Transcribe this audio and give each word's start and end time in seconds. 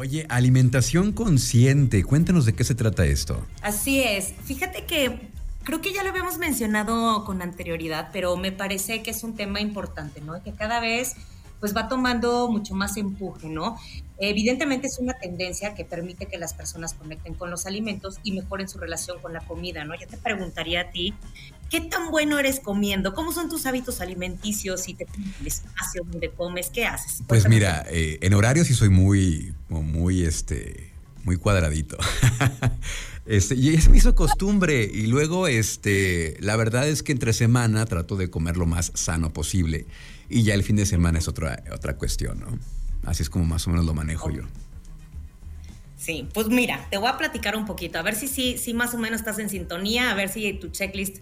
Oye, 0.00 0.26
alimentación 0.28 1.10
consciente, 1.10 2.04
cuéntanos 2.04 2.44
de 2.44 2.52
qué 2.52 2.62
se 2.62 2.76
trata 2.76 3.04
esto. 3.04 3.44
Así 3.62 4.00
es, 4.00 4.32
fíjate 4.44 4.84
que 4.84 5.28
creo 5.64 5.80
que 5.80 5.92
ya 5.92 6.04
lo 6.04 6.10
habíamos 6.10 6.38
mencionado 6.38 7.24
con 7.24 7.42
anterioridad, 7.42 8.10
pero 8.12 8.36
me 8.36 8.52
parece 8.52 9.02
que 9.02 9.10
es 9.10 9.24
un 9.24 9.34
tema 9.34 9.60
importante, 9.60 10.20
¿no? 10.20 10.40
Que 10.44 10.52
cada 10.52 10.78
vez 10.78 11.16
pues 11.60 11.76
va 11.76 11.88
tomando 11.88 12.48
mucho 12.50 12.74
más 12.74 12.96
empuje, 12.96 13.48
¿no? 13.48 13.76
Evidentemente 14.20 14.88
es 14.88 14.98
una 14.98 15.14
tendencia 15.14 15.74
que 15.74 15.84
permite 15.84 16.26
que 16.26 16.38
las 16.38 16.52
personas 16.54 16.94
conecten 16.94 17.34
con 17.34 17.50
los 17.50 17.66
alimentos 17.66 18.16
y 18.24 18.32
mejoren 18.32 18.68
su 18.68 18.78
relación 18.78 19.20
con 19.20 19.32
la 19.32 19.40
comida, 19.40 19.84
¿no? 19.84 19.94
Yo 19.98 20.08
te 20.08 20.16
preguntaría 20.16 20.82
a 20.82 20.90
ti, 20.90 21.14
¿qué 21.70 21.80
tan 21.80 22.10
bueno 22.10 22.38
eres 22.38 22.60
comiendo? 22.60 23.14
¿Cómo 23.14 23.32
son 23.32 23.48
tus 23.48 23.66
hábitos 23.66 24.00
alimenticios? 24.00 24.82
Si 24.82 24.94
te 24.94 25.06
el 25.40 25.46
espacio 25.46 26.02
donde 26.04 26.30
comes, 26.30 26.70
¿qué 26.70 26.84
haces? 26.84 27.22
Pues 27.28 27.48
mira, 27.48 27.84
eh, 27.88 28.18
en 28.20 28.34
horario 28.34 28.64
sí 28.64 28.74
soy 28.74 28.88
muy, 28.88 29.54
muy, 29.68 30.24
este, 30.24 30.92
muy 31.24 31.36
cuadradito. 31.36 31.96
Este, 33.28 33.56
y 33.56 33.74
eso 33.74 33.90
me 33.90 33.98
hizo 33.98 34.14
costumbre. 34.14 34.90
Y 34.90 35.06
luego, 35.06 35.48
este, 35.48 36.38
la 36.40 36.56
verdad 36.56 36.88
es 36.88 37.02
que 37.02 37.12
entre 37.12 37.34
semana 37.34 37.84
trato 37.84 38.16
de 38.16 38.30
comer 38.30 38.56
lo 38.56 38.64
más 38.64 38.90
sano 38.94 39.34
posible. 39.34 39.84
Y 40.28 40.42
ya 40.42 40.54
el 40.54 40.62
fin 40.62 40.76
de 40.76 40.86
semana 40.86 41.18
es 41.18 41.28
otra, 41.28 41.62
otra 41.72 41.96
cuestión, 41.96 42.40
¿no? 42.40 42.58
Así 43.04 43.22
es 43.22 43.30
como 43.30 43.44
más 43.44 43.66
o 43.66 43.70
menos 43.70 43.86
lo 43.86 43.94
manejo 43.94 44.30
yo. 44.30 44.42
Sí, 45.96 46.28
pues 46.32 46.48
mira, 46.48 46.86
te 46.90 46.96
voy 46.96 47.08
a 47.08 47.18
platicar 47.18 47.56
un 47.56 47.66
poquito, 47.66 47.98
a 47.98 48.02
ver 48.02 48.14
si, 48.14 48.28
si, 48.28 48.56
si 48.56 48.72
más 48.72 48.94
o 48.94 48.98
menos 48.98 49.20
estás 49.20 49.38
en 49.38 49.50
sintonía, 49.50 50.10
a 50.10 50.14
ver 50.14 50.28
si 50.28 50.52
tu 50.54 50.68
checklist 50.68 51.18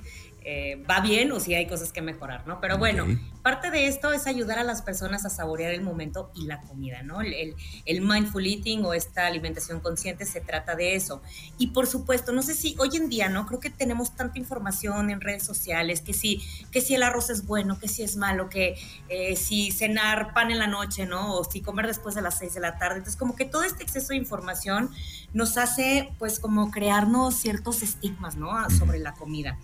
eh, 0.48 0.80
va 0.88 1.00
bien 1.00 1.32
o 1.32 1.40
si 1.40 1.54
hay 1.54 1.66
cosas 1.66 1.92
que 1.92 2.00
mejorar, 2.00 2.46
¿no? 2.46 2.60
Pero 2.60 2.78
bueno, 2.78 3.04
parte 3.42 3.72
de 3.72 3.88
esto 3.88 4.12
es 4.12 4.28
ayudar 4.28 4.60
a 4.60 4.62
las 4.62 4.80
personas 4.80 5.24
a 5.24 5.28
saborear 5.28 5.74
el 5.74 5.80
momento 5.80 6.30
y 6.36 6.46
la 6.46 6.60
comida, 6.60 7.02
¿no? 7.02 7.20
El, 7.20 7.56
el, 7.84 8.00
mindful 8.00 8.46
eating 8.46 8.84
o 8.84 8.94
esta 8.94 9.26
alimentación 9.26 9.80
consciente 9.80 10.24
se 10.24 10.40
trata 10.40 10.76
de 10.76 10.94
eso. 10.94 11.20
Y 11.58 11.68
por 11.68 11.88
supuesto, 11.88 12.30
no 12.30 12.42
sé 12.42 12.54
si 12.54 12.76
hoy 12.78 12.90
en 12.94 13.08
día, 13.08 13.28
¿no? 13.28 13.44
Creo 13.46 13.58
que 13.58 13.70
tenemos 13.70 14.14
tanta 14.14 14.38
información 14.38 15.10
en 15.10 15.20
redes 15.20 15.42
sociales, 15.42 16.00
que 16.00 16.12
si, 16.12 16.40
que 16.70 16.80
si 16.80 16.94
el 16.94 17.02
arroz 17.02 17.28
es 17.28 17.44
bueno, 17.44 17.80
que 17.80 17.88
si 17.88 18.04
es 18.04 18.16
malo, 18.16 18.48
que 18.48 18.78
eh, 19.08 19.34
si 19.34 19.72
cenar 19.72 20.32
pan 20.32 20.52
en 20.52 20.60
la 20.60 20.68
noche, 20.68 21.06
¿no? 21.06 21.34
O 21.34 21.42
si 21.42 21.60
comer 21.60 21.88
después 21.88 22.14
de 22.14 22.22
las 22.22 22.38
seis 22.38 22.54
de 22.54 22.60
la 22.60 22.78
tarde. 22.78 22.98
Entonces, 22.98 23.18
como 23.18 23.34
que 23.34 23.46
todo 23.46 23.64
este 23.64 23.82
exceso 23.82 24.10
de 24.10 24.16
información 24.18 24.90
nos 25.32 25.58
hace, 25.58 26.14
pues, 26.20 26.38
como 26.38 26.70
crearnos 26.70 27.34
ciertos 27.34 27.82
estigmas, 27.82 28.36
¿no? 28.36 28.70
Sobre 28.70 29.00
la 29.00 29.12
comida. 29.14 29.58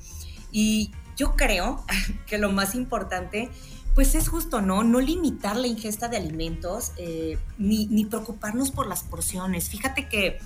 Y 0.52 0.92
yo 1.16 1.34
creo 1.34 1.84
que 2.26 2.38
lo 2.38 2.52
más 2.52 2.74
importante, 2.74 3.50
pues 3.94 4.14
es 4.14 4.28
justo, 4.28 4.60
¿no? 4.60 4.84
No 4.84 5.00
limitar 5.00 5.56
la 5.56 5.66
ingesta 5.66 6.08
de 6.08 6.16
alimentos, 6.16 6.92
eh, 6.96 7.38
ni, 7.58 8.04
preocuparnos 8.04 8.70
por 8.70 8.86
las 8.86 9.02
porciones. 9.02 9.68
Fíjate 9.68 10.08
que, 10.08 10.38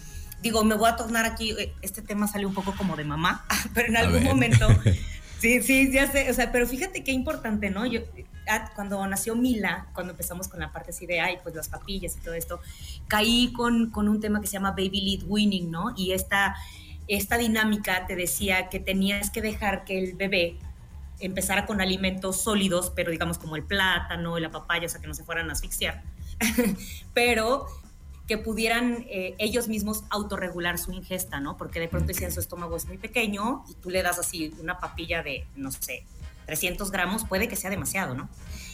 digo, 0.43 0.65
me 0.65 0.75
voy 0.75 0.89
a 0.89 0.97
tornar 0.97 1.27
aquí, 1.27 1.53
eh, 1.53 1.75
este 1.83 2.03
tema 2.03 2.27
sale 2.27 2.47
un 2.47 2.55
poco 2.55 2.75
como 2.77 2.97
de 2.97 3.05
mamá, 3.05 3.45
pero 3.75 3.89
en 3.89 3.97
algún 3.97 4.25
momento, 4.25 4.67
sí, 5.41 5.62
sí, 5.62 5.93
ya 5.93 6.11
sé, 6.11 6.31
o 6.31 6.34
sea, 6.34 6.51
pero 6.51 6.67
fíjate 6.67 7.05
qué 7.05 7.12
importante, 7.12 7.71
¿no? 7.71 7.87
Yo, 7.87 8.01
ah, 8.49 8.71
cuando 8.75 9.07
nació 9.07 9.37
Mila, 9.37 9.87
cuando 9.93 10.12
empezamos 10.12 10.49
con 10.49 10.59
la 10.59 10.73
parte 10.73 10.91
así 10.91 11.07
de, 11.07 11.21
ay, 11.21 11.39
pues 11.43 11.55
las 11.55 11.69
papillas 11.69 12.17
y 12.17 12.21
todo 12.21 12.34
esto, 12.34 12.61
caí 13.07 13.53
con, 13.53 13.91
con 13.91 14.09
un 14.09 14.21
tema 14.21 14.41
que 14.41 14.49
se 14.49 14.55
llama 14.55 14.71
Baby 14.71 15.01
Lead 15.03 15.29
Winning, 15.29 15.71
¿no? 15.71 15.95
Y 15.97 16.12
esta 16.12 16.57
esta 17.09 17.39
dinámica 17.39 18.07
te 18.07 18.17
decía 18.17 18.69
que 18.69 18.81
tenías 18.81 19.31
que 19.31 19.43
dejar 19.43 19.85
que 19.85 19.99
el 19.99 20.15
bebé 20.15 20.59
empezara 21.21 21.67
con 21.67 21.81
alimentos 21.81 22.43
sólidos, 22.43 22.93
pero 22.95 23.11
digamos 23.11 23.39
como 23.39 23.57
el 23.57 23.62
plátano 23.62 24.39
y 24.39 24.41
la 24.41 24.51
papaya, 24.51 24.87
o 24.87 24.89
sea, 24.89 25.01
que 25.01 25.07
no 25.07 25.15
se 25.15 25.25
fueran 25.25 25.49
a 25.51 25.53
asfixiar, 25.53 26.03
pero 27.15 27.67
que 28.27 28.39
pudieran 28.39 29.07
eh, 29.09 29.34
ellos 29.39 29.69
mismos 29.69 30.05
autorregular 30.11 30.79
su 30.79 30.93
ingesta, 30.93 31.39
¿no? 31.39 31.57
Porque 31.57 31.79
de 31.79 31.89
pronto 31.89 32.09
decían 32.09 32.33
su 32.33 32.41
estómago 32.41 32.77
es 32.77 32.87
muy 32.87 32.99
pequeño 32.99 33.65
y 33.69 33.75
tú 33.75 33.89
le 33.89 34.03
das 34.03 34.19
así 34.19 34.53
una 34.61 34.79
papilla 34.79 35.23
de, 35.23 35.47
no 35.55 35.71
sé, 35.71 36.05
300 36.47 36.91
gramos, 36.91 37.25
puede 37.25 37.49
que 37.49 37.56
sea 37.56 37.71
demasiado, 37.71 38.15
¿no? 38.15 38.28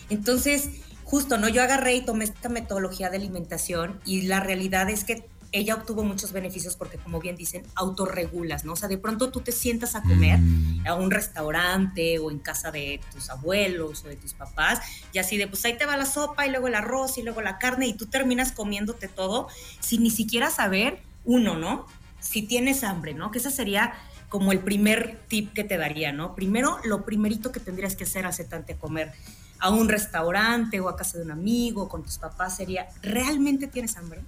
Entonces, 0.09 0.71
justo, 1.05 1.37
¿no? 1.37 1.49
Yo 1.49 1.63
agarré 1.63 1.95
y 1.95 2.05
tomé 2.05 2.25
esta 2.25 2.49
metodología 2.49 3.11
de 3.11 3.19
alimentación 3.19 4.01
y 4.07 4.23
la 4.23 4.41
realidad 4.41 4.89
es 4.89 5.05
que 5.05 5.27
ella 5.53 5.75
obtuvo 5.75 6.03
muchos 6.03 6.33
beneficios 6.33 6.77
porque, 6.77 6.97
como 6.97 7.21
bien 7.21 7.37
dicen, 7.37 7.65
autorregulas, 7.75 8.65
¿no? 8.65 8.73
O 8.73 8.77
sea, 8.77 8.89
de 8.89 8.99
pronto 8.99 9.31
tú 9.31 9.41
te 9.41 9.53
sientas 9.53 9.95
a 9.95 10.03
comer 10.03 10.39
mm. 10.39 10.87
a 10.87 10.95
un 10.95 11.11
restaurante 11.11 12.19
o 12.19 12.31
en 12.31 12.39
casa 12.39 12.71
de 12.71 13.01
tus 13.13 13.29
abuelos 13.31 14.03
o 14.05 14.09
de 14.09 14.17
tus 14.17 14.33
papás 14.33 14.81
y 15.13 15.19
así 15.19 15.37
de, 15.37 15.47
pues 15.47 15.65
ahí 15.65 15.77
te 15.77 15.85
va 15.85 15.97
la 15.97 16.07
sopa 16.07 16.47
y 16.47 16.51
luego 16.51 16.69
el 16.69 16.75
arroz 16.75 17.19
y 17.19 17.23
luego 17.23 17.43
la 17.43 17.59
carne 17.59 17.87
y 17.87 17.95
tú 17.95 18.07
terminas 18.07 18.53
comiéndote 18.53 19.09
todo 19.09 19.49
sin 19.81 20.03
ni 20.03 20.11
siquiera 20.11 20.51
saber, 20.51 21.01
uno, 21.25 21.57
¿no? 21.57 21.87
Si 22.19 22.43
tienes 22.43 22.83
hambre, 22.83 23.15
¿no? 23.15 23.31
Que 23.31 23.39
ese 23.39 23.51
sería 23.51 23.93
como 24.29 24.53
el 24.53 24.61
primer 24.61 25.21
tip 25.29 25.53
que 25.53 25.65
te 25.65 25.77
daría, 25.77 26.11
¿no? 26.13 26.35
Primero, 26.35 26.79
lo 26.85 27.05
primerito 27.05 27.53
que 27.53 27.61
tendrías 27.61 27.97
que 27.97 28.05
hacer 28.05 28.25
hace 28.25 28.45
tanto 28.45 28.75
comer 28.79 29.13
a 29.59 29.71
un 29.71 29.89
restaurante 29.89 30.81
o 30.81 30.89
a 30.89 30.97
casa 30.97 31.19
de 31.19 31.25
un 31.25 31.31
amigo 31.31 31.89
con 31.89 32.03
tus 32.03 32.17
papás 32.17 32.57
sería, 32.57 32.89
¿realmente 33.03 33.67
tienes 33.67 33.97
hambre? 33.97 34.23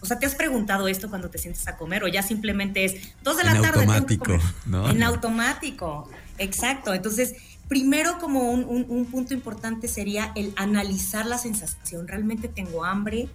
O 0.00 0.06
sea, 0.06 0.18
¿te 0.18 0.26
has 0.26 0.34
preguntado 0.34 0.88
esto 0.88 1.08
cuando 1.08 1.30
te 1.30 1.38
sientes 1.38 1.66
a 1.68 1.76
comer 1.76 2.04
o 2.04 2.08
ya 2.08 2.22
simplemente 2.22 2.84
es 2.84 2.94
dos 3.22 3.36
de 3.36 3.44
la 3.44 3.60
tarde? 3.60 3.80
Automático, 3.80 4.38
¿no? 4.66 4.88
En 4.88 5.02
automático, 5.02 6.08
exacto. 6.38 6.94
Entonces, 6.94 7.34
primero 7.68 8.18
como 8.18 8.50
un, 8.50 9.06
punto 9.06 9.34
importante 9.34 9.88
sería 9.88 10.32
el 10.34 10.52
analizar 10.56 11.26
la 11.26 11.38
sensación. 11.38 12.06
¿Realmente 12.06 12.48
tengo 12.48 12.84
hambre? 12.84 13.28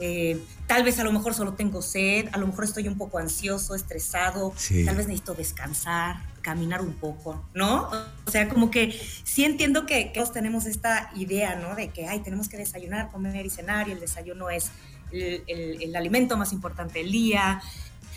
Eh, 0.00 0.40
tal 0.66 0.84
vez 0.84 0.98
a 1.00 1.04
lo 1.04 1.12
mejor 1.12 1.34
solo 1.34 1.54
tengo 1.54 1.82
sed, 1.82 2.28
a 2.32 2.38
lo 2.38 2.46
mejor 2.46 2.64
estoy 2.64 2.86
un 2.86 2.96
poco 2.96 3.18
ansioso, 3.18 3.74
estresado, 3.74 4.52
tal 4.84 4.94
vez 4.94 5.08
necesito 5.08 5.34
descansar, 5.34 6.22
caminar 6.40 6.82
un 6.82 6.92
poco, 6.92 7.44
¿no? 7.52 7.90
O 8.24 8.30
sea, 8.30 8.48
como 8.48 8.70
que 8.70 8.96
sí 9.24 9.44
entiendo 9.44 9.86
que, 9.86 10.12
que 10.12 10.20
todos 10.20 10.32
tenemos 10.32 10.66
esta 10.66 11.10
idea, 11.16 11.56
¿no? 11.56 11.74
De 11.74 11.88
que, 11.88 12.06
ay, 12.06 12.20
tenemos 12.20 12.48
que 12.48 12.56
desayunar, 12.56 13.10
comer 13.10 13.44
y 13.44 13.50
cenar 13.50 13.88
y 13.88 13.92
el 13.92 13.98
desayuno 13.98 14.50
es 14.50 14.70
el, 15.12 15.94
alimento 15.96 16.36
más 16.36 16.52
importante 16.52 17.00
del 17.00 17.12
día. 17.12 17.60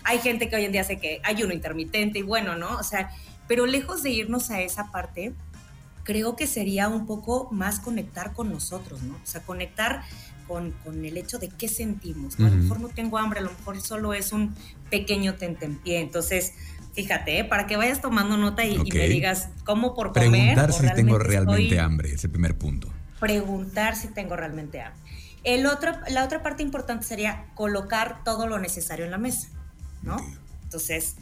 Hay 0.03 0.19
gente 0.19 0.49
que 0.49 0.55
hoy 0.55 0.65
en 0.65 0.71
día 0.71 0.81
hace 0.81 0.97
que 0.97 1.21
hay 1.23 1.43
uno 1.43 1.53
intermitente 1.53 2.19
y 2.19 2.23
bueno, 2.23 2.55
¿no? 2.55 2.77
O 2.77 2.83
sea, 2.83 3.11
pero 3.47 3.65
lejos 3.65 4.03
de 4.03 4.11
irnos 4.11 4.49
a 4.49 4.61
esa 4.61 4.91
parte, 4.91 5.33
creo 6.03 6.35
que 6.35 6.47
sería 6.47 6.87
un 6.87 7.05
poco 7.05 7.49
más 7.51 7.79
conectar 7.79 8.33
con 8.33 8.51
nosotros, 8.51 9.01
¿no? 9.03 9.15
O 9.15 9.25
sea, 9.25 9.41
conectar 9.41 10.03
con, 10.47 10.71
con 10.83 11.05
el 11.05 11.17
hecho 11.17 11.37
de 11.39 11.49
qué 11.49 11.67
sentimos. 11.67 12.39
A 12.39 12.43
lo 12.43 12.51
mejor 12.51 12.79
no 12.79 12.89
tengo 12.89 13.17
hambre, 13.17 13.39
a 13.39 13.43
lo 13.43 13.51
mejor 13.51 13.79
solo 13.81 14.13
es 14.13 14.31
un 14.31 14.55
pequeño 14.89 15.35
tentempié. 15.35 15.99
Entonces, 15.99 16.53
fíjate, 16.93 17.39
¿eh? 17.39 17.43
para 17.43 17.67
que 17.67 17.77
vayas 17.77 18.01
tomando 18.01 18.37
nota 18.37 18.65
y, 18.65 18.77
me 18.77 19.07
digas 19.07 19.49
cómo 19.63 19.93
por 19.95 20.13
comer. 20.13 20.55
Preguntar 20.55 20.73
si 20.73 20.87
tengo 20.93 21.17
realmente 21.19 21.79
hambre, 21.79 22.13
es 22.13 22.23
el 22.23 22.31
primer 22.31 22.57
punto. 22.57 22.91
Preguntar 23.19 23.95
si 23.95 24.07
tengo 24.09 24.35
realmente 24.35 24.81
hambre. 24.81 25.10
El 25.43 25.65
otro, 25.65 25.93
la 26.09 26.23
otra 26.23 26.43
parte 26.43 26.63
importante 26.63 27.05
sería 27.05 27.47
colocar 27.55 28.23
todo 28.23 28.47
lo 28.47 28.59
necesario 28.59 29.05
en 29.05 29.11
la 29.11 29.17
mesa, 29.17 29.49
¿no? 30.03 30.17
Entonces, 30.63 31.15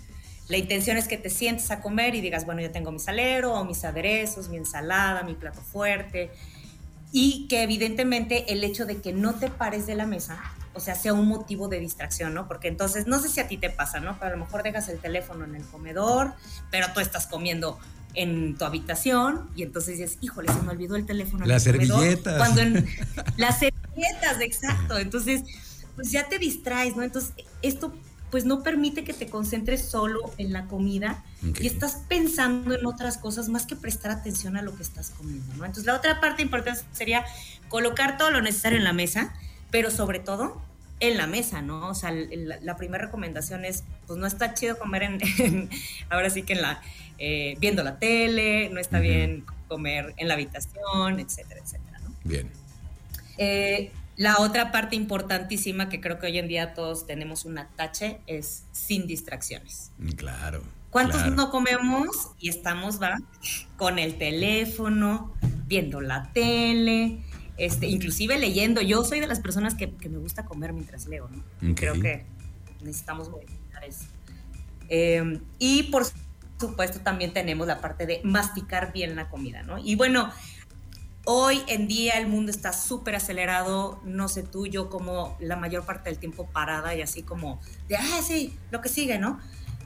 la 0.50 0.58
intención 0.58 0.98
es 0.98 1.08
que 1.08 1.18
te 1.18 1.30
sientes 1.30 1.70
a 1.72 1.80
comer 1.80 2.16
y 2.16 2.22
digas, 2.22 2.46
bueno, 2.46 2.62
ya 2.62 2.72
tengo 2.72 2.92
mi 2.92 3.00
salero 3.00 3.54
o 3.54 3.64
mis 3.66 3.86
aderezos, 3.86 4.50
mi 4.50 4.58
ensalada, 4.58 5.24
mi 5.24 5.36
plato 5.36 5.62
fuerte. 5.62 6.32
Y 7.12 7.48
que 7.48 7.64
evidentemente 7.64 8.52
el 8.52 8.64
hecho 8.64 8.86
de 8.86 9.00
que 9.00 9.14
no 9.14 9.36
te 9.36 9.50
pares 9.50 9.86
de 9.88 9.96
la 9.96 10.06
mesa, 10.06 10.40
o 10.74 10.80
sea, 10.80 10.96
sea 10.96 11.14
un 11.14 11.28
motivo 11.28 11.68
de 11.68 11.80
distracción, 11.80 12.34
¿no? 12.34 12.48
Porque 12.48 12.68
entonces, 12.68 13.06
no 13.06 13.20
sé 13.20 13.30
si 13.30 13.40
a 13.40 13.48
ti 13.48 13.58
te 13.58 13.70
pasa, 13.70 14.00
¿no? 14.00 14.18
Pero 14.20 14.34
a 14.34 14.38
lo 14.38 14.44
mejor 14.44 14.64
dejas 14.64 14.90
el 14.90 15.00
teléfono 15.00 15.46
en 15.46 15.56
el 15.56 15.64
comedor, 15.64 16.34
pero 16.72 16.88
tú 16.94 17.00
estás 17.00 17.28
comiendo 17.28 17.80
en 18.16 18.58
tu 18.58 18.66
habitación 18.66 19.50
y 19.56 19.64
entonces 19.64 19.98
dices, 19.98 20.18
híjole, 20.22 20.52
se 20.52 20.62
me 20.62 20.72
olvidó 20.72 20.96
el 20.96 21.06
teléfono. 21.06 21.46
Las 21.46 21.64
servilletas. 21.64 22.38
Cuando 22.38 22.62
en, 22.62 22.88
las 23.38 23.60
servilletas, 23.60 23.79
exacto. 23.96 24.98
Entonces, 24.98 25.44
pues 25.96 26.12
ya 26.12 26.28
te 26.28 26.40
distraes, 26.40 26.96
¿no? 26.96 27.04
Entonces, 27.04 27.34
esto 27.62 27.94
pues 28.32 28.46
no 28.46 28.62
permite 28.62 29.04
que 29.04 29.14
te 29.14 29.28
concentres 29.28 29.82
solo 29.82 30.32
en 30.38 30.54
la 30.54 30.66
comida 30.68 31.24
y 31.60 31.66
estás 31.66 32.04
pensando 32.08 32.76
en 32.76 32.86
otras 32.86 33.18
cosas 33.18 33.50
más 33.50 33.66
que 33.66 33.76
prestar 33.76 34.12
atención 34.12 34.56
a 34.56 34.62
lo 34.62 34.76
que 34.76 34.84
estás 34.84 35.10
comiendo, 35.10 35.48
¿no? 35.56 35.66
Entonces, 35.66 35.86
la 35.86 35.96
otra 35.96 36.22
parte 36.22 36.44
importante 36.44 36.82
sería 36.92 37.26
colocar 37.70 38.18
todo 38.18 38.30
lo 38.30 38.42
necesario 38.42 38.78
en 38.78 38.84
la 38.84 38.94
mesa, 38.94 39.34
pero 39.72 39.90
sobre 39.90 40.20
todo 40.20 40.62
en 41.00 41.18
la 41.18 41.28
mesa, 41.28 41.62
¿no? 41.62 41.90
O 41.90 41.96
sea, 41.96 42.12
la, 42.12 42.76
primera 42.78 43.06
recomendación 43.06 43.66
es, 43.66 43.84
pues 44.06 44.20
no 44.20 44.28
está 44.28 44.54
chido 44.54 44.78
comer 44.78 45.04
en, 45.40 45.70
ahora 46.10 46.30
sí 46.30 46.44
que 46.44 46.54
en 46.54 46.62
la, 46.62 46.82
eh, 47.18 47.56
viendo 47.60 47.84
la 47.84 48.00
tele, 48.00 48.70
no 48.70 48.80
está 48.80 49.00
bien 49.00 49.46
comer 49.68 50.14
en 50.18 50.28
la 50.28 50.36
habitación, 50.36 51.20
etcétera, 51.20 51.62
etcétera, 51.64 52.00
¿no? 52.00 52.14
Bien. 52.24 52.59
Eh, 53.40 53.92
la 54.18 54.40
otra 54.40 54.72
parte 54.72 54.98
importantísima 54.98 55.88
que 55.88 56.02
creo 56.02 56.20
que 56.20 56.28
hoy 56.28 56.38
en 56.38 56.50
día 56.50 56.74
todos 56.74 57.08
tenemos 57.08 57.46
un 57.46 57.58
atache 57.58 58.20
es 58.28 58.66
sin 58.74 59.08
distracciones. 59.08 59.92
Claro. 60.18 60.62
¿Cuántos 60.90 61.26
no 61.32 61.52
comemos 61.52 62.32
y 62.38 62.50
estamos, 62.50 63.02
va, 63.02 63.18
con 63.78 63.98
el 63.98 64.18
teléfono, 64.18 65.34
viendo 65.68 66.02
la 66.02 66.32
tele, 66.34 67.20
este, 67.58 67.88
inclusive 67.88 68.38
leyendo. 68.40 68.82
Yo 68.82 69.04
soy 69.04 69.20
de 69.20 69.28
las 69.28 69.40
personas 69.40 69.76
que, 69.76 69.88
me 69.88 70.18
gusta 70.18 70.46
comer 70.46 70.74
mientras 70.74 71.08
leo, 71.08 71.30
¿no? 71.30 71.76
Creo 71.76 71.94
que 72.02 72.26
necesitamos 72.82 73.30
modificar 73.30 73.84
eso. 73.84 74.06
Em, 74.90 75.40
y 75.60 75.84
por 75.84 76.04
supuesto 76.60 77.00
también 77.02 77.32
tenemos 77.32 77.68
la 77.68 77.80
parte 77.80 78.06
de 78.06 78.22
masticar 78.24 78.92
bien 78.92 79.16
la 79.16 79.30
comida, 79.30 79.62
¿no? 79.62 79.78
Y 79.78 79.96
bueno, 79.96 80.32
hoy 81.32 81.62
en 81.68 81.88
día 81.88 82.14
el 82.18 82.26
mundo 82.26 82.50
está 82.50 82.74
súper 82.74 83.14
acelerado, 83.14 84.02
no 84.04 84.28
sé 84.28 84.42
tú, 84.42 84.66
yo 84.66 84.90
como 84.90 85.38
la 85.40 85.56
mayor 85.56 85.86
parte 85.86 86.10
del 86.10 86.18
tiempo 86.18 86.48
parada 86.48 86.96
y 86.96 87.04
así 87.04 87.22
como 87.22 87.62
de, 87.88 87.98
ah, 87.98 88.22
sí, 88.26 88.58
lo 88.72 88.82
que 88.82 88.90
sigue, 88.90 89.20
¿no? 89.20 89.40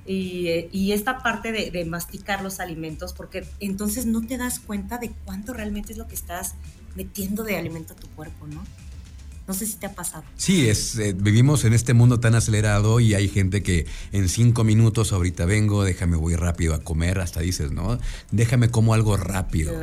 Y, 0.06 0.92
esta 0.94 1.18
parte 1.22 1.51
de, 1.51 1.69
de, 1.69 1.84
masticar 1.84 2.42
los 2.42 2.62
alimentos, 2.62 3.12
porque 3.12 3.45
entonces 3.60 4.06
no 4.06 4.22
te 4.25 4.38
das 4.38 4.62
cuenta 4.62 4.98
de 5.00 5.12
cuánto 5.25 5.54
realmente 5.54 5.92
es 5.92 5.98
lo 5.98 6.07
que 6.07 6.16
estás 6.16 6.56
metiendo 6.95 7.44
de 7.44 7.57
alimento 7.57 7.92
a 7.92 7.98
tu 7.98 8.07
cuerpo, 8.12 8.48
¿no? 8.48 8.63
No 9.48 9.54
sé 9.54 9.66
si 9.66 9.75
te 9.75 9.88
ha 9.88 9.94
pasado. 9.94 10.24
Sí, 10.38 10.69
es, 10.69 10.98
eh, 10.98 11.13
vivimos 11.13 11.66
en 11.66 11.74
este 11.74 11.94
mundo 11.94 12.19
tan 12.22 12.34
acelerado 12.34 13.01
y 13.01 13.13
hay 13.13 13.28
gente 13.28 13.62
que 13.62 13.86
en 14.13 14.30
cinco 14.30 14.63
minutos 14.63 15.12
ahorita 15.12 15.45
vengo, 15.45 15.84
déjame 15.84 16.16
voy 16.16 16.36
rápido 16.36 16.74
a 16.74 16.80
comer, 16.80 17.19
hasta 17.19 17.42
dices, 17.42 17.72
¿no? 17.72 18.00
Déjame 18.31 18.69
como 18.69 18.94
algo 18.94 19.18
rápido. 19.18 19.74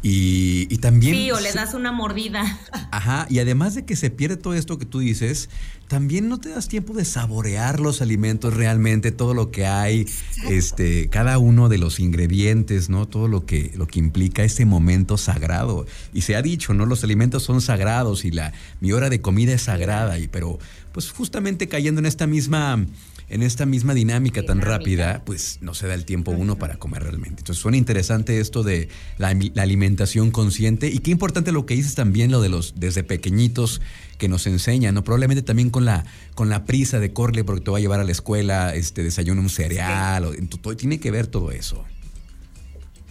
Y, 0.00 0.66
y, 0.70 0.78
también... 0.78 1.14
Sí, 1.14 1.30
o 1.30 1.40
le 1.40 1.52
das 1.52 1.74
una 1.74 1.92
mordida. 1.92 2.58
Ajá, 2.90 3.26
y 3.28 3.38
además 3.38 3.74
de 3.74 3.84
que 3.84 3.96
se 3.96 4.10
pierde 4.10 4.36
todo 4.36 4.54
esto 4.54 4.78
que 4.78 4.86
tú 4.86 5.00
dices, 5.00 5.50
también 5.92 6.30
no 6.30 6.40
te 6.40 6.48
das 6.48 6.68
tiempo 6.68 6.94
de 6.94 7.04
saborear 7.04 7.78
los 7.78 8.00
alimentos 8.00 8.54
realmente, 8.54 9.12
todo 9.12 9.34
lo 9.34 9.50
que 9.50 9.66
hay, 9.66 10.06
este, 10.48 11.10
cada 11.10 11.36
uno 11.36 11.68
de 11.68 11.76
los 11.76 12.00
ingredientes, 12.00 12.88
¿no? 12.88 13.06
Todo 13.06 13.28
lo 13.28 13.44
que, 13.44 13.72
lo 13.74 13.86
que 13.86 13.98
implica 13.98 14.42
ese 14.42 14.64
momento 14.64 15.18
sagrado. 15.18 15.84
Y 16.14 16.22
se 16.22 16.34
ha 16.34 16.40
dicho, 16.40 16.72
¿no? 16.72 16.86
Los 16.86 17.04
alimentos 17.04 17.42
son 17.42 17.60
sagrados 17.60 18.24
y 18.24 18.30
la, 18.30 18.54
mi 18.80 18.92
hora 18.92 19.10
de 19.10 19.20
comida 19.20 19.52
es 19.52 19.64
sagrada, 19.64 20.18
y, 20.18 20.28
pero 20.28 20.58
pues 20.92 21.10
justamente 21.10 21.68
cayendo 21.68 21.98
en 21.98 22.06
esta 22.06 22.26
misma 22.26 22.86
en 23.32 23.42
esta 23.42 23.64
misma 23.64 23.94
dinámica, 23.94 24.42
tan 24.44 24.60
rápida, 24.60 25.22
pues 25.24 25.56
no 25.62 25.72
se 25.72 25.86
da 25.86 25.94
el 25.94 26.04
tiempo 26.04 26.32
uno 26.32 26.58
para 26.58 26.76
comer 26.76 27.02
realmente. 27.02 27.40
Entonces 27.40 27.62
suena 27.62 27.78
interesante 27.78 28.40
esto 28.40 28.62
de 28.62 28.90
la, 29.16 29.28
alimentación 29.28 30.30
consciente 30.30 30.88
y 30.88 30.98
qué 30.98 31.12
importante 31.12 31.50
lo 31.50 31.64
que 31.64 31.74
dices 31.74 31.94
también, 31.94 32.30
lo 32.30 32.42
de 32.42 32.50
los 32.50 32.74
desde 32.76 33.04
pequeñitos 33.04 33.80
que 34.22 34.28
nos 34.28 34.46
enseñan, 34.46 34.94
¿no? 34.94 35.02
Probablemente 35.02 35.42
también 35.42 35.68
con 35.68 35.84
la, 35.84 36.04
con 36.36 36.48
la 36.48 36.64
prisa 36.64 37.00
de 37.00 37.12
corle 37.12 37.42
porque 37.42 37.60
te 37.60 37.72
va 37.72 37.78
a 37.78 37.80
llevar 37.80 37.98
a 37.98 38.04
la 38.04 38.12
escuela, 38.12 38.72
este, 38.72 39.02
desayuno 39.02 39.40
un 39.40 39.48
cereal, 39.48 40.24
o, 40.24 40.76
tiene 40.76 41.00
que 41.00 41.10
ver 41.10 41.26
todo 41.26 41.50
eso. 41.50 41.84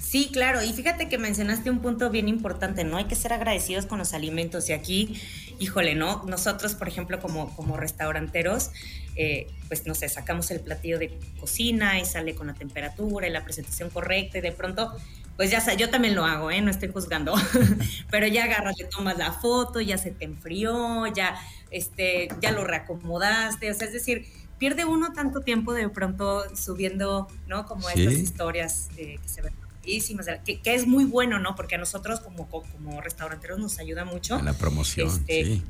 Sí, 0.02 0.30
claro, 0.34 0.64
y 0.64 0.74
fíjate 0.74 1.08
que 1.08 1.18
mencionaste 1.18 1.70
un 1.70 1.80
punto 1.80 2.10
bien 2.10 2.28
importante, 2.28 2.84
¿no? 2.84 2.98
Hay 2.98 3.06
que 3.06 3.16
ser 3.16 3.34
agradecidos 3.34 3.86
con 3.86 4.00
los 4.00 4.14
alimentos 4.14 4.68
y 4.68 4.74
aquí, 4.74 5.22
híjole, 5.60 5.94
¿no? 5.94 6.24
Nosotros, 6.26 6.74
por 6.74 6.88
ejemplo, 6.88 7.20
como, 7.20 7.56
como 7.56 7.78
restauranteros, 7.78 8.72
eh, 9.16 9.48
pues 9.68 9.86
no 9.86 9.94
sé, 9.94 10.10
sacamos 10.10 10.50
el 10.52 10.60
platillo 10.60 10.98
de 10.98 11.18
cocina 11.40 12.00
y 12.00 12.06
sale 12.06 12.34
con 12.34 12.48
la 12.48 12.56
temperatura 12.56 13.28
y 13.28 13.32
la 13.32 13.44
presentación 13.44 13.90
correcta 13.92 14.40
y 14.40 14.42
de 14.42 14.52
pronto, 14.52 14.92
pues 15.38 15.52
ya 15.52 15.62
sé, 15.62 15.78
yo 15.78 15.90
también 15.92 16.16
lo 16.16 16.26
hago, 16.26 16.50
¿eh? 16.50 16.62
No 16.62 16.72
estoy 16.72 16.90
juzgando, 16.92 17.36
pero 18.10 18.26
ya 18.26 18.46
agarras, 18.46 18.78
le 18.80 18.86
tomas 18.86 19.18
la 19.20 19.32
foto, 19.32 19.82
ya 19.82 20.00
se 20.00 20.10
te 20.12 20.26
enfrió, 20.26 21.06
ya, 21.14 21.40
este, 21.70 22.28
ya 22.42 22.52
lo 22.52 22.66
reacomodaste, 22.66 23.70
o 23.70 23.74
sea, 23.76 23.86
es 23.86 23.94
decir, 23.94 24.26
pierde 24.58 24.84
uno 24.84 25.14
tanto 25.14 25.42
tiempo 25.42 25.74
de 25.74 25.88
pronto 25.90 26.44
subiendo, 26.56 27.28
¿no? 27.48 27.66
Como 27.66 27.88
estas 27.88 28.14
historias 28.14 28.90
eh, 28.98 29.20
que 29.22 29.30
se 29.30 29.42
ven 29.42 29.54
que, 29.82 30.62
que, 30.62 30.76
es 30.76 30.88
muy 30.88 31.06
bueno, 31.06 31.40
¿no? 31.40 31.56
Porque 31.56 31.76
a 31.76 31.78
nosotros 31.78 32.20
como, 32.20 32.48
como 32.48 33.02
restauranteros 33.02 33.60
nos 33.60 33.80
ayuda 33.80 34.06
mucho. 34.06 34.36
A 34.36 34.42
la 34.42 34.54
promoción, 34.54 35.08
este, 35.08 35.46
sí. 35.46 35.64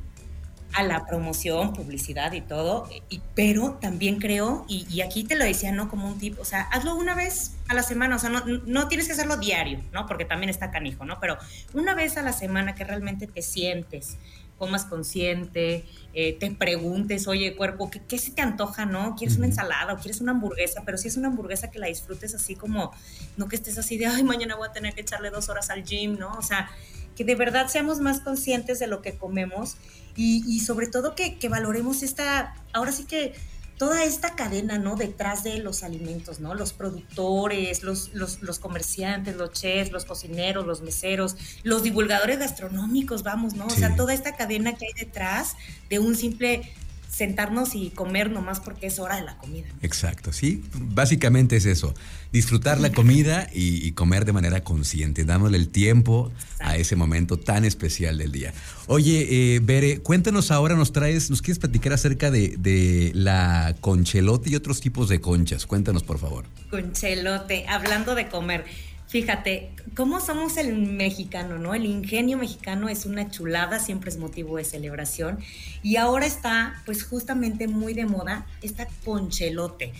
A 0.74 0.82
la 0.82 1.06
promoción, 1.06 1.74
publicidad 1.74 2.32
y 2.32 2.40
todo, 2.40 2.88
y, 3.10 3.20
pero 3.34 3.78
también 3.80 4.18
creo, 4.18 4.64
y, 4.68 5.02
aquí 5.02 5.24
te 5.24 5.36
lo 5.36 5.44
decía, 5.44 5.70
¿no? 5.70 5.88
Como 5.90 6.08
un 6.08 6.18
tipo, 6.18 6.40
o 6.40 6.46
sea, 6.46 6.62
hazlo 6.62 6.94
una 6.94 7.14
vez 7.14 7.52
a 7.68 7.74
la 7.74 7.82
semana, 7.82 8.16
o 8.16 8.18
sea, 8.18 8.30
no, 8.30 8.42
no 8.46 8.88
tienes 8.88 9.06
que 9.06 9.12
hacerlo 9.12 9.36
diario, 9.36 9.82
¿no? 9.92 10.06
Porque 10.06 10.24
también 10.24 10.48
está 10.48 10.70
canijo, 10.70 11.04
¿no? 11.04 11.20
Pero 11.20 11.36
una 11.74 11.94
vez 11.94 12.16
a 12.16 12.22
la 12.22 12.32
semana 12.32 12.74
que 12.74 12.84
realmente 12.84 13.26
te 13.26 13.42
sientes, 13.42 14.16
comas 14.62 14.84
consciente, 14.84 15.84
eh, 16.14 16.38
te 16.38 16.48
preguntes, 16.52 17.26
oye, 17.26 17.56
cuerpo, 17.56 17.90
¿qué, 17.90 18.00
¿qué, 18.06 18.16
se 18.16 18.30
te 18.30 18.42
antoja, 18.42 18.86
no? 18.86 19.16
¿Quieres 19.16 19.36
una 19.36 19.46
ensalada 19.46 19.92
o 19.92 19.96
quieres 19.96 20.20
una 20.20 20.30
hamburguesa? 20.30 20.82
Pero 20.86 20.98
si 20.98 21.08
es 21.08 21.16
una 21.16 21.26
hamburguesa 21.26 21.72
que 21.72 21.80
la 21.80 21.88
disfrutes 21.88 22.32
así 22.32 22.54
como, 22.54 22.92
no 23.36 23.48
que 23.48 23.56
estés 23.56 23.76
así 23.76 23.98
de, 23.98 24.06
ay, 24.06 24.22
mañana 24.22 24.54
voy 24.54 24.68
a 24.68 24.72
tener 24.72 24.94
que 24.94 25.00
echarle 25.00 25.30
dos 25.30 25.48
horas 25.48 25.68
al 25.70 25.82
gym, 25.82 26.16
¿no? 26.16 26.30
O 26.38 26.42
sea, 26.42 26.70
que 27.16 27.24
de 27.24 27.34
verdad 27.34 27.66
seamos 27.66 27.98
más 27.98 28.20
conscientes 28.20 28.78
de 28.78 28.86
lo 28.86 29.02
que 29.02 29.18
comemos 29.18 29.78
y, 30.14 30.44
y 30.46 30.60
sobre 30.60 30.86
todo 30.86 31.16
que, 31.16 31.40
que 31.40 31.48
valoremos 31.48 32.04
esta, 32.04 32.54
ahora 32.72 32.92
sí 32.92 33.02
que 33.02 33.34
toda 33.82 34.04
esta 34.04 34.36
cadena, 34.36 34.78
¿no? 34.78 34.94
Detrás 34.94 35.42
de 35.42 35.58
los 35.58 35.82
alimentos, 35.82 36.38
¿no? 36.38 36.54
Los 36.54 36.72
productores, 36.72 37.82
los, 37.82 38.12
los, 38.12 38.60
comerciantes, 38.60 39.34
los 39.34 39.50
chefs, 39.50 39.90
los 39.90 40.04
cocineros, 40.04 40.64
los 40.64 40.82
meseros, 40.82 41.34
los 41.64 41.82
divulgadores 41.82 42.38
gastronómicos, 42.38 43.24
vamos, 43.24 43.54
¿no? 43.54 43.66
O 43.66 43.70
sea, 43.70 43.96
toda 43.96 44.14
esta 44.14 44.36
cadena 44.36 44.74
que 44.74 44.86
hay 44.86 44.92
detrás 44.92 45.56
de 45.90 45.98
un 45.98 46.14
simple 46.14 46.72
sentarnos 47.12 47.74
y 47.74 47.90
comer 47.90 48.30
nomás 48.30 48.60
porque 48.60 48.86
es 48.86 48.98
hora 48.98 49.16
de 49.16 49.22
la 49.22 49.36
comida. 49.36 49.66
Exacto, 49.82 50.32
sí, 50.32 50.64
básicamente 50.74 51.56
es 51.56 51.66
eso, 51.66 51.94
disfrutar 52.32 52.80
la 52.80 52.90
comida 52.90 53.48
y, 53.52 53.92
comer 53.92 54.24
de 54.24 54.32
manera 54.32 54.64
consciente, 54.64 55.24
dándole 55.24 55.58
el 55.58 55.68
tiempo 55.68 56.32
a 56.58 56.76
ese 56.76 56.96
momento 56.96 57.38
tan 57.38 57.66
especial 57.66 58.16
del 58.16 58.32
día. 58.32 58.54
Oye, 58.86 59.56
eh, 59.56 59.60
Bere, 59.62 59.98
cuéntanos 59.98 60.50
ahora, 60.50 60.74
nos 60.74 60.92
traes, 60.92 61.28
nos 61.28 61.42
quieres 61.42 61.58
platicar 61.58 61.92
acerca 61.92 62.30
de, 62.30 62.56
de 62.56 63.12
la 63.14 63.76
conchelote 63.80 64.50
y 64.50 64.54
otros 64.54 64.80
tipos 64.80 65.10
de 65.10 65.20
conchas, 65.20 65.66
cuéntanos 65.66 66.02
por 66.02 66.18
favor. 66.18 66.46
Conchelote, 66.70 67.66
hablando 67.68 68.14
de 68.14 68.28
comer. 68.28 68.64
Fíjate, 69.12 69.74
¿cómo 69.94 70.20
somos 70.20 70.56
el 70.56 70.74
mexicano, 70.74 71.58
no? 71.58 71.74
El 71.74 71.84
ingenio 71.84 72.38
mexicano 72.38 72.88
es 72.88 73.04
una 73.04 73.30
chulada, 73.30 73.78
siempre 73.78 74.08
es 74.08 74.16
motivo 74.16 74.56
de 74.56 74.64
celebración. 74.64 75.38
Y 75.82 75.96
ahora 75.96 76.24
está, 76.24 76.82
pues 76.86 77.04
justamente 77.04 77.68
muy 77.68 77.92
de 77.92 78.06
moda, 78.06 78.46
esta 78.62 78.88
conchelote. 79.04 79.92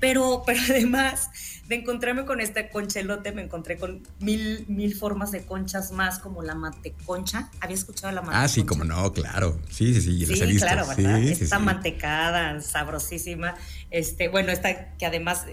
Pero, 0.00 0.42
pero 0.44 0.58
además 0.68 1.30
de 1.68 1.76
encontrarme 1.76 2.24
con 2.24 2.40
este 2.40 2.68
conchelote, 2.68 3.30
me 3.30 3.42
encontré 3.42 3.76
con 3.76 4.02
mil, 4.18 4.64
mil 4.66 4.96
formas 4.96 5.30
de 5.30 5.44
conchas 5.44 5.92
más, 5.92 6.18
como 6.18 6.42
la 6.42 6.56
manteconcha. 6.56 7.48
¿Había 7.60 7.76
escuchado 7.76 8.12
la 8.12 8.22
manteconcha? 8.22 8.44
Ah, 8.46 8.48
sí, 8.48 8.64
como 8.64 8.82
no, 8.82 9.12
claro. 9.12 9.60
Sí, 9.70 9.94
sí, 9.94 10.00
sí, 10.00 10.26
sí, 10.26 10.42
he 10.42 10.56
claro, 10.56 10.88
¿verdad? 10.88 11.20
está 11.22 11.60
mantecada, 11.60 12.60
sabrosísima. 12.60 13.54
Este, 13.92 14.26
bueno, 14.26 14.50
esta 14.50 14.96
que 14.96 15.06
además 15.06 15.44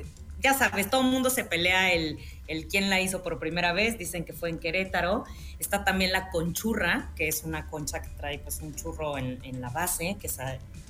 ya 0.44 0.54
sabes, 0.54 0.90
todo 0.90 1.02
el 1.02 1.08
mundo 1.08 1.30
se 1.30 1.46
pelea 1.46 1.94
el, 1.94 2.20
el 2.48 2.68
quién 2.68 2.90
la 2.90 3.00
hizo 3.00 3.24
por 3.24 3.40
primera 3.40 3.72
vez, 3.72 3.98
dicen 3.98 4.26
que 4.26 4.34
fue 4.34 4.50
en 4.50 4.60
Querétaro. 4.60 5.24
Está 5.58 5.86
también 5.86 6.12
la 6.12 6.30
conchurra, 6.30 7.12
que 7.16 7.30
es 7.30 7.44
una 7.44 7.68
concha 7.68 8.02
que 8.02 8.10
trae 8.10 8.40
pues 8.40 8.60
un 8.62 8.76
churro 8.76 9.18
en, 9.18 9.62
la 9.62 9.70
base, 9.70 10.18
que 10.20 10.30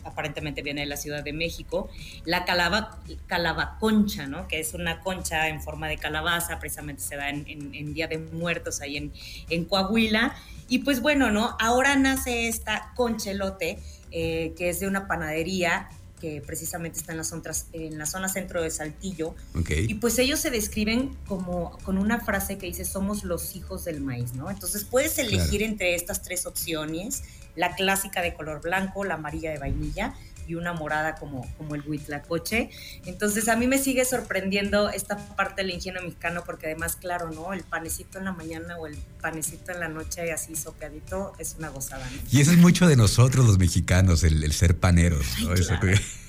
aparentemente 0.04 0.64
viene 0.64 0.82
de 0.82 0.88
la 0.88 0.98
Ciudad 0.98 1.24
de 1.24 1.34
México. 1.34 1.88
La 2.26 2.46
calaba, 2.46 2.98
calabaconcha, 3.28 4.26
¿no? 4.26 4.48
que 4.48 4.60
es 4.60 4.74
una 4.74 5.02
concha 5.02 5.48
en 5.48 5.62
forma 5.62 5.88
de 5.88 5.98
calabaza, 5.98 6.58
precisamente 6.60 7.04
se 7.04 7.16
da 7.16 7.30
en, 7.30 7.94
Día 7.94 8.08
de 8.08 8.18
Muertos 8.18 8.82
ahí 8.82 8.98
en, 8.98 9.14
en 9.50 9.66
Coahuila. 9.66 10.36
Y 10.68 10.80
pues 10.80 11.02
bueno, 11.02 11.30
¿no? 11.30 11.56
Ahora 11.60 11.96
nace 11.96 12.48
esta 12.48 12.92
conchelote, 12.96 13.78
eh, 14.10 14.54
que 14.58 14.70
es 14.70 14.80
de 14.80 14.88
una 14.88 15.08
panadería 15.08 15.90
que 16.24 16.40
precisamente 16.40 17.00
está 17.00 17.12
en 17.12 17.18
la, 17.18 17.26
zona, 17.26 17.52
en 17.74 17.98
la 17.98 18.06
zona 18.06 18.30
centro 18.30 18.64
de 18.64 18.72
Saltillo. 18.72 19.36
Y 19.68 19.96
pues 19.96 20.18
ellos 20.20 20.40
se 20.40 20.52
describen 20.52 21.18
como 21.28 21.78
con 21.84 21.98
una 21.98 22.22
frase 22.22 22.58
que 22.58 22.66
dice, 22.66 22.86
somos 22.86 23.26
los 23.26 23.58
hijos 23.58 23.84
del 23.84 24.00
maíz, 24.00 24.32
¿no? 24.34 24.50
Entonces 24.50 24.86
puedes 24.86 25.18
elegir 25.20 25.64
entre 25.64 25.96
estas 25.96 26.22
tres 26.22 26.46
opciones, 26.46 27.24
la 27.58 27.76
clásica 27.76 28.22
de 28.22 28.36
color 28.36 28.62
blanco, 28.62 29.04
la 29.04 29.16
amarilla 29.16 29.52
de 29.52 29.58
vainilla 29.58 30.14
y 30.48 30.56
una 30.56 30.74
morada 30.74 31.16
como, 31.16 31.48
como 31.58 31.76
el 31.76 31.84
huitlacoche. 31.88 32.70
Entonces 33.06 33.48
a 33.48 33.56
mí 33.56 33.68
me 33.68 33.78
sigue 33.78 34.06
sorprendiendo 34.06 34.90
esta 34.90 35.18
parte 35.36 35.62
del 35.62 35.72
ingenio 35.72 36.02
mexicano 36.02 36.44
porque 36.46 36.68
además, 36.68 36.96
claro, 36.96 37.32
¿no? 37.32 37.54
El 37.54 37.64
panecito 37.64 38.20
en 38.20 38.26
la 38.26 38.34
mañana 38.34 38.78
o 38.78 38.88
el 38.88 38.98
panecito 39.22 39.72
en 39.72 39.80
la 39.80 39.88
noche 39.88 40.32
así 40.32 40.56
sopeadito 40.56 41.34
es 41.40 41.56
una 41.58 41.70
gozada. 41.70 42.08
Y 42.32 42.42
eso 42.42 42.52
es 42.52 42.58
mucho 42.58 42.88
de 42.88 42.96
nosotros 42.96 43.46
los 43.46 43.58
mexicanos, 43.58 44.24
el, 44.24 44.52
ser 44.54 44.78
paneros. 44.78 45.26
¿no? 45.42 45.54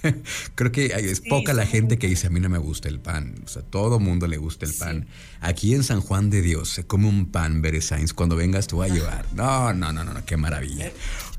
creo 0.54 0.73
que 0.73 0.87
es 0.87 1.21
poca 1.21 1.52
la 1.54 1.66
gente 1.66 1.99
que 1.99 2.06
dice 2.06 2.26
a 2.26 2.30
mí 2.30 2.40
no 2.40 2.49
me 2.49 2.59
gusta 2.59 2.88
el 2.88 3.00
pan. 3.00 3.35
O 3.44 3.49
sea, 3.49 3.62
todo 3.62 3.99
mundo 3.99 4.26
le 4.26 4.37
gusta 4.37 4.66
el 4.66 4.75
pan. 4.75 5.06
Aquí 5.40 5.75
en 5.75 5.83
San 5.83 6.00
Juan 6.00 6.30
de 6.30 6.42
Dios 6.42 6.68
se 6.68 6.87
come 6.87 7.09
un 7.09 7.26
pan, 7.30 7.62
Bere 7.62 7.80
Cuando 8.14 8.37
vengas 8.37 8.66
tú 8.66 8.83
a 8.83 8.88
llevar. 8.88 9.26
No, 9.35 9.73
no, 9.73 9.92
no, 9.92 10.04
no, 10.04 10.25
qué 10.25 10.37
maravilla. 10.37 10.90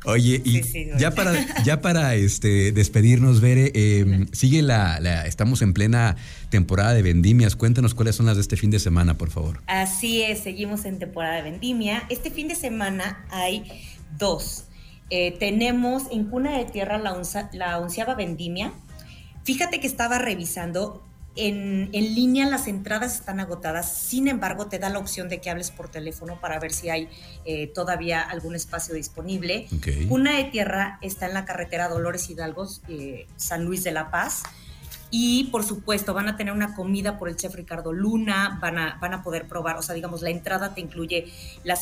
Oye, 0.06 0.42
y 0.44 0.62
ya 0.98 1.12
para, 1.12 1.64
ya 1.64 1.82
para 1.82 2.16
este, 2.16 2.72
despedirnos, 2.72 3.42
Bere, 3.42 3.72
em, 3.74 4.28
sigue 4.32 4.62
la, 4.62 5.26
estamos 5.26 5.62
en 5.62 5.74
plena 5.74 6.16
temporada 6.50 6.94
de 6.94 7.02
vendimias. 7.02 7.56
Cuéntanos 7.56 7.94
cuáles 7.94 8.16
son 8.16 8.26
las 8.26 8.36
de 8.36 8.42
este 8.42 8.58
fin 8.58 8.72
de 8.72 8.80
semana, 8.80 9.18
por 9.18 9.30
favor. 9.30 9.62
Así 9.68 10.22
es, 10.22 10.40
seguimos 10.40 10.86
en 10.86 11.00
temporada 11.00 11.36
de 11.36 11.44
vendimia. 11.44 12.04
Este 12.10 12.32
fin 12.32 12.48
de 12.48 12.56
semana 12.56 13.26
hay 13.30 13.64
Dos, 14.18 14.66
eh, 15.10 15.36
tenemos 15.40 16.04
en 16.10 16.26
Cuna 16.26 16.58
de 16.58 16.66
Tierra 16.66 16.98
la, 16.98 17.22
la 17.52 17.80
onceava 17.80 18.16
vendimia. 18.16 18.72
Fíjate 19.44 19.80
que 19.80 19.88
estaba 19.88 20.20
revisando, 20.20 21.04
en, 21.36 21.92
línea 21.92 22.48
las 22.48 22.68
entradas 22.68 23.15
están 23.15 23.39
agotadas, 23.39 23.92
sin 23.94 24.27
embargo 24.27 24.68
te 24.68 24.80
da 24.80 24.89
la 24.89 25.00
opción 25.00 25.27
de 25.30 25.42
que 25.42 25.50
hables 25.50 25.72
por 25.72 25.89
teléfono 25.89 26.39
para 26.39 26.60
ver 26.60 26.72
si 26.72 26.89
hay 26.89 27.10
eh, 27.46 27.68
todavía 27.68 28.22
algún 28.22 28.56
espacio 28.56 28.96
disponible. 28.96 29.68
Cuna 30.08 30.38
de 30.38 30.46
Tierra 30.46 30.98
está 31.01 31.27
en 31.27 31.34
la 31.34 31.46
carretera 31.46 31.89
Dolores 31.89 32.30
Hidalgo, 32.30 32.68
eh, 32.88 33.27
San 33.36 33.65
Luis 33.65 33.84
de 33.84 33.92
la 33.92 34.12
Paz. 34.12 34.44
Y 35.12 35.46
por 35.46 35.63
supuesto, 35.63 36.13
van 36.13 36.27
a 36.27 36.36
tener 36.36 36.54
una 36.54 36.74
comida 36.75 37.18
por 37.18 37.30
el 37.30 37.38
chef 37.38 37.56
Ricardo 37.56 37.94
Luna, 37.94 38.58
van 38.62 38.77
a, 38.77 38.98
van 39.00 39.13
a 39.13 39.24
poder 39.24 39.48
probar, 39.48 39.77
o 39.77 39.82
sea, 39.82 39.96
digamos, 39.96 40.22
la 40.22 40.30
entrada 40.30 40.74
te 40.74 40.82
incluye 40.82 41.32
la, 41.63 41.80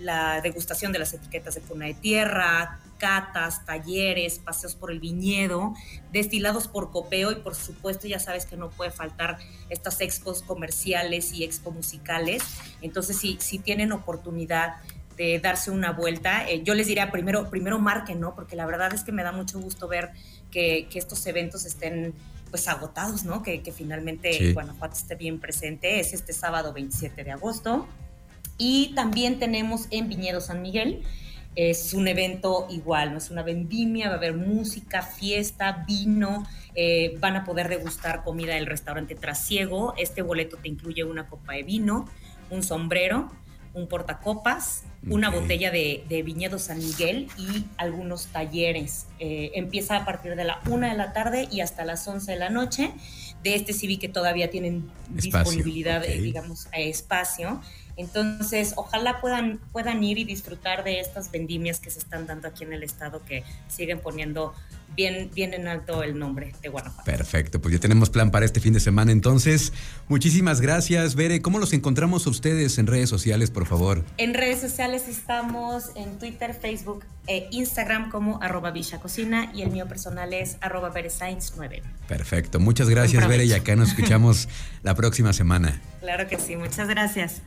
la 0.00 0.40
degustación 0.42 0.92
de 0.92 0.98
las 0.98 1.14
etiquetas 1.14 1.54
de 1.54 1.60
cuna 1.62 1.86
de 1.86 1.94
tierra, 1.94 2.80
catas, 2.98 3.64
talleres, 3.64 4.38
paseos 4.38 4.74
por 4.74 4.90
el 4.90 5.00
viñedo, 5.00 5.74
destilados 6.12 6.68
por 6.68 6.90
copeo 6.90 7.32
y 7.32 7.36
por 7.36 7.54
supuesto 7.54 8.06
ya 8.06 8.18
sabes 8.18 8.46
que 8.46 8.56
no 8.56 8.70
puede 8.70 8.90
faltar 8.90 9.38
estas 9.70 10.00
expos 10.00 10.42
comerciales 10.42 11.32
y 11.32 11.44
expo 11.44 11.70
musicales. 11.70 12.42
Entonces, 12.82 13.18
si, 13.18 13.36
si 13.40 13.58
tienen 13.58 13.92
oportunidad 13.92 14.76
de 15.16 15.38
darse 15.38 15.70
una 15.70 15.92
vuelta, 15.92 16.48
eh, 16.48 16.62
yo 16.62 16.74
les 16.74 16.86
diría 16.86 17.10
primero, 17.10 17.48
primero 17.48 17.78
marquen, 17.78 18.20
¿no? 18.20 18.34
Porque 18.34 18.54
la 18.56 18.66
verdad 18.66 18.92
es 18.92 19.02
que 19.02 19.12
me 19.12 19.22
da 19.22 19.32
mucho 19.32 19.58
gusto 19.60 19.88
ver 19.88 20.10
que, 20.50 20.88
que 20.90 20.98
estos 20.98 21.26
eventos 21.26 21.64
estén 21.64 22.14
pues 22.50 22.68
agotados, 22.68 23.24
¿no? 23.24 23.42
Que, 23.42 23.60
finalmente 23.74 24.52
Guanajuato 24.52 24.96
esté 24.96 25.14
bien 25.14 25.40
presente. 25.40 26.00
Es 26.00 26.12
este 26.12 26.32
sábado 26.32 26.72
27 26.72 27.24
de 27.24 27.32
agosto. 27.32 27.86
Y 28.58 28.94
también 28.94 29.38
tenemos 29.38 29.86
en 29.90 30.08
Viñedo 30.08 30.40
San 30.40 30.62
Miguel, 30.62 31.02
es 31.56 31.94
un 31.94 32.06
evento 32.06 32.66
igual, 32.70 33.12
¿no? 33.12 33.18
Es 33.18 33.30
una 33.30 33.42
vendimia, 33.42 34.08
va 34.08 34.14
a 34.14 34.16
haber 34.18 34.34
música, 34.34 35.02
fiesta, 35.02 35.84
vino, 35.88 36.46
eh, 36.74 37.16
van 37.18 37.34
a 37.34 37.44
poder 37.44 37.68
degustar 37.68 38.22
comida 38.22 38.54
del 38.54 38.66
restaurante 38.66 39.14
Trasiego. 39.14 39.94
Este 39.96 40.20
boleto 40.20 40.58
te 40.58 40.68
incluye 40.68 41.02
una 41.02 41.28
copa 41.28 41.54
de 41.54 41.62
vino, 41.62 42.08
un 42.50 42.62
sombrero, 42.62 43.32
un 43.72 43.88
portacopas, 43.88 44.84
una 45.08 45.30
botella 45.30 45.70
de, 45.70 46.22
Viñedo 46.24 46.58
San 46.58 46.78
Miguel 46.78 47.28
y 47.38 47.64
algunos 47.78 48.26
talleres. 48.26 49.06
Eh, 49.18 49.52
empieza 49.54 49.96
a 49.96 50.04
partir 50.04 50.36
de 50.36 50.44
la 50.44 50.60
una 50.68 50.90
de 50.90 50.96
la 50.96 51.12
tarde 51.12 51.48
y 51.50 51.60
hasta 51.60 51.84
las 51.84 52.06
11 52.06 52.32
de 52.32 52.38
la 52.38 52.50
noche. 52.50 52.92
De 53.42 53.54
este 53.54 53.72
sí 53.72 53.86
vi 53.86 53.98
que 53.98 54.08
todavía 54.08 54.50
tienen 54.50 54.90
disponibilidad, 55.08 56.04
eh, 56.04 56.20
digamos, 56.20 56.66
a 56.72 56.80
espacio. 56.80 57.60
Entonces, 57.96 58.74
ojalá 58.76 59.20
puedan, 59.20 59.58
puedan 59.72 60.04
ir 60.04 60.18
y 60.18 60.24
disfrutar 60.24 60.84
de 60.84 61.00
estas 61.00 61.30
vendimias 61.30 61.80
que 61.80 61.90
se 61.90 61.98
están 61.98 62.26
dando 62.26 62.48
aquí 62.48 62.64
en 62.64 62.72
el 62.72 62.82
estado, 62.82 63.22
que 63.24 63.42
siguen 63.68 64.00
poniendo 64.00 64.54
bien, 64.94 65.30
bien 65.34 65.54
en 65.54 65.68
alto 65.68 66.02
el 66.02 66.18
nombre 66.18 66.54
de 66.62 66.68
Guanajuato. 66.68 67.04
Perfecto, 67.04 67.60
pues 67.60 67.74
ya 67.74 67.80
tenemos 67.80 68.10
plan 68.10 68.30
para 68.30 68.44
este 68.44 68.60
fin 68.60 68.72
de 68.72 68.80
semana. 68.80 69.12
Entonces, 69.12 69.72
muchísimas 70.08 70.60
gracias, 70.60 71.14
Bere. 71.14 71.40
¿Cómo 71.42 71.58
los 71.58 71.72
encontramos 71.72 72.26
a 72.26 72.30
ustedes 72.30 72.78
en 72.78 72.86
redes 72.86 73.08
sociales, 73.08 73.50
por 73.50 73.66
favor? 73.66 74.04
En 74.18 74.34
redes 74.34 74.60
sociales 74.60 75.08
estamos 75.08 75.90
en 75.94 76.18
Twitter, 76.18 76.54
Facebook 76.54 77.04
e 77.26 77.48
Instagram 77.50 78.10
como 78.10 78.42
arroba 78.42 78.72
Cocina 79.00 79.50
y 79.54 79.62
el 79.62 79.70
mío 79.70 79.86
personal 79.86 80.32
es 80.32 80.56
arroba 80.60 80.92
9. 80.92 81.82
Perfecto, 82.08 82.60
muchas 82.60 82.88
gracias, 82.88 83.26
Bere, 83.26 83.44
y 83.44 83.52
acá 83.52 83.76
nos 83.76 83.88
escuchamos 83.88 84.48
la 84.82 84.94
próxima 84.94 85.32
semana. 85.32 85.80
Claro 86.00 86.28
que 86.28 86.38
sí, 86.38 86.56
muchas 86.56 86.88
gracias. 86.88 87.42